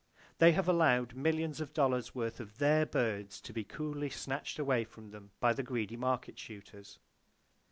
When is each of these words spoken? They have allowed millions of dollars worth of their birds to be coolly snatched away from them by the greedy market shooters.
They 0.39 0.53
have 0.53 0.67
allowed 0.67 1.13
millions 1.13 1.61
of 1.61 1.75
dollars 1.75 2.15
worth 2.15 2.39
of 2.39 2.57
their 2.57 2.87
birds 2.87 3.39
to 3.41 3.53
be 3.53 3.63
coolly 3.63 4.09
snatched 4.09 4.57
away 4.57 4.83
from 4.83 5.11
them 5.11 5.29
by 5.39 5.53
the 5.53 5.61
greedy 5.61 5.95
market 5.95 6.39
shooters. 6.39 6.97